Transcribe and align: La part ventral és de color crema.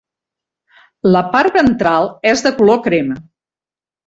La 1.15 1.21
part 1.35 1.57
ventral 1.59 2.09
és 2.31 2.43
de 2.47 2.53
color 2.63 2.81
crema. 2.89 3.21